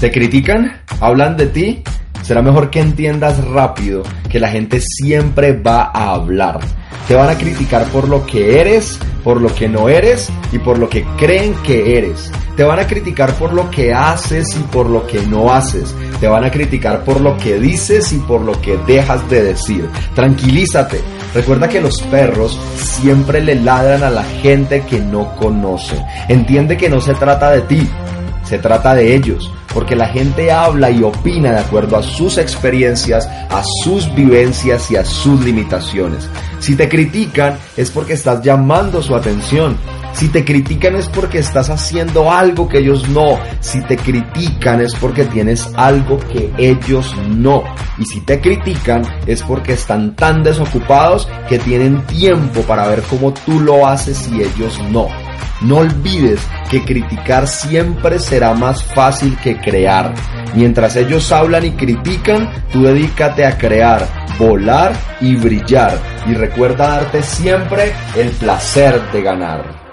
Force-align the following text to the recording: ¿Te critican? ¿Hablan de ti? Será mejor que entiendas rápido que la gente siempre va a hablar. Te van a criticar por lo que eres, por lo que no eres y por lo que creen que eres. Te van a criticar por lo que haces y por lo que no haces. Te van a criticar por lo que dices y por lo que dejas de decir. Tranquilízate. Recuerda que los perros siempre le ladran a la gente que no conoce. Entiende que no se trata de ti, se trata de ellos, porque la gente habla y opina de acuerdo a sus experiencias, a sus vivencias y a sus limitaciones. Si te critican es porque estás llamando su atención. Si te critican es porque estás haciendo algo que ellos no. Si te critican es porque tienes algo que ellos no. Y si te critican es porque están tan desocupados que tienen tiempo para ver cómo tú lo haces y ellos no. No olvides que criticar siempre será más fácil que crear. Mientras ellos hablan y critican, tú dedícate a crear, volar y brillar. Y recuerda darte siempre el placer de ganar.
¿Te 0.00 0.10
critican? 0.10 0.82
¿Hablan 1.00 1.38
de 1.38 1.46
ti? 1.46 1.82
Será 2.22 2.42
mejor 2.42 2.68
que 2.68 2.80
entiendas 2.80 3.42
rápido 3.44 4.02
que 4.28 4.38
la 4.38 4.48
gente 4.50 4.78
siempre 4.80 5.54
va 5.54 5.84
a 5.84 6.10
hablar. 6.10 6.60
Te 7.08 7.14
van 7.14 7.30
a 7.30 7.38
criticar 7.38 7.86
por 7.86 8.06
lo 8.06 8.26
que 8.26 8.60
eres, 8.60 8.98
por 9.24 9.40
lo 9.40 9.54
que 9.54 9.68
no 9.68 9.88
eres 9.88 10.28
y 10.52 10.58
por 10.58 10.78
lo 10.78 10.90
que 10.90 11.02
creen 11.16 11.54
que 11.64 11.96
eres. 11.96 12.30
Te 12.56 12.64
van 12.64 12.78
a 12.78 12.86
criticar 12.86 13.32
por 13.34 13.54
lo 13.54 13.70
que 13.70 13.94
haces 13.94 14.54
y 14.56 14.62
por 14.64 14.90
lo 14.90 15.06
que 15.06 15.22
no 15.22 15.50
haces. 15.50 15.94
Te 16.20 16.28
van 16.28 16.44
a 16.44 16.50
criticar 16.50 17.02
por 17.02 17.22
lo 17.22 17.38
que 17.38 17.58
dices 17.58 18.12
y 18.12 18.18
por 18.18 18.42
lo 18.42 18.60
que 18.60 18.76
dejas 18.86 19.28
de 19.30 19.44
decir. 19.44 19.88
Tranquilízate. 20.14 21.00
Recuerda 21.32 21.68
que 21.68 21.80
los 21.80 22.02
perros 22.10 22.60
siempre 22.76 23.40
le 23.40 23.54
ladran 23.54 24.02
a 24.02 24.10
la 24.10 24.24
gente 24.24 24.82
que 24.82 25.00
no 25.00 25.34
conoce. 25.36 25.96
Entiende 26.28 26.76
que 26.76 26.90
no 26.90 27.00
se 27.00 27.14
trata 27.14 27.50
de 27.50 27.62
ti, 27.62 27.88
se 28.46 28.58
trata 28.58 28.94
de 28.94 29.14
ellos, 29.14 29.50
porque 29.74 29.96
la 29.96 30.08
gente 30.08 30.50
habla 30.50 30.90
y 30.90 31.02
opina 31.02 31.52
de 31.52 31.58
acuerdo 31.58 31.96
a 31.96 32.02
sus 32.02 32.38
experiencias, 32.38 33.26
a 33.26 33.62
sus 33.82 34.12
vivencias 34.14 34.90
y 34.90 34.96
a 34.96 35.04
sus 35.04 35.44
limitaciones. 35.44 36.28
Si 36.60 36.76
te 36.76 36.88
critican 36.88 37.58
es 37.76 37.90
porque 37.90 38.14
estás 38.14 38.42
llamando 38.42 39.02
su 39.02 39.14
atención. 39.14 39.76
Si 40.14 40.28
te 40.28 40.44
critican 40.44 40.96
es 40.96 41.08
porque 41.08 41.40
estás 41.40 41.68
haciendo 41.68 42.32
algo 42.32 42.68
que 42.68 42.78
ellos 42.78 43.06
no. 43.10 43.38
Si 43.60 43.82
te 43.82 43.98
critican 43.98 44.80
es 44.80 44.94
porque 44.94 45.24
tienes 45.24 45.68
algo 45.76 46.18
que 46.18 46.50
ellos 46.56 47.14
no. 47.28 47.62
Y 47.98 48.06
si 48.06 48.20
te 48.20 48.40
critican 48.40 49.02
es 49.26 49.42
porque 49.42 49.74
están 49.74 50.16
tan 50.16 50.42
desocupados 50.42 51.28
que 51.48 51.58
tienen 51.58 52.00
tiempo 52.06 52.62
para 52.62 52.86
ver 52.88 53.02
cómo 53.02 53.34
tú 53.34 53.60
lo 53.60 53.86
haces 53.86 54.26
y 54.28 54.40
ellos 54.40 54.80
no. 54.90 55.25
No 55.60 55.78
olvides 55.78 56.40
que 56.70 56.84
criticar 56.84 57.46
siempre 57.46 58.18
será 58.18 58.54
más 58.54 58.82
fácil 58.84 59.36
que 59.42 59.56
crear. 59.58 60.12
Mientras 60.54 60.96
ellos 60.96 61.32
hablan 61.32 61.64
y 61.64 61.72
critican, 61.72 62.50
tú 62.72 62.82
dedícate 62.82 63.46
a 63.46 63.56
crear, 63.56 64.06
volar 64.38 64.92
y 65.20 65.36
brillar. 65.36 65.98
Y 66.26 66.34
recuerda 66.34 66.88
darte 66.88 67.22
siempre 67.22 67.92
el 68.16 68.30
placer 68.30 69.00
de 69.12 69.22
ganar. 69.22 69.85